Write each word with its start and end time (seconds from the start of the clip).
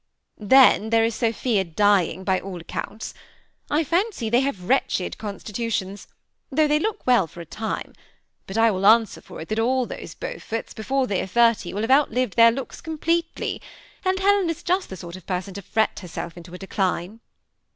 Then 0.39 0.89
there 0.89 1.03
is 1.05 1.13
Sophia 1.13 1.63
dying, 1.63 2.23
by 2.23 2.39
all 2.39 2.59
accounts. 2.59 3.13
I 3.69 3.83
fancy 3.83 4.31
they 4.31 4.39
have 4.39 4.67
wretched 4.67 5.15
constitu 5.19 5.71
tions, 5.71 6.07
though 6.51 6.67
they 6.67 6.79
look 6.79 7.05
well 7.05 7.27
for 7.27 7.39
a 7.39 7.45
time; 7.45 7.93
but 8.47 8.57
I 8.57 8.71
will 8.71 8.87
answer 8.87 9.21
for 9.21 9.41
it 9.41 9.49
that 9.49 9.59
all 9.59 9.85
those 9.85 10.15
Beauforts, 10.15 10.73
before 10.73 11.05
they 11.05 11.21
are 11.21 11.27
thirty, 11.27 11.71
will 11.71 11.81
have 11.81 11.91
outlived 11.91 12.35
their 12.35 12.51
looks 12.51 12.81
completely, 12.81 13.61
and 14.03 14.17
Helen 14.17 14.49
is 14.49 14.63
just 14.63 14.89
the 14.89 14.97
sort 14.97 15.15
of 15.15 15.27
person 15.27 15.53
to 15.53 15.61
fret 15.61 15.99
herself 15.99 16.35
into 16.35 16.55
a 16.55 16.57
decline." 16.57 17.19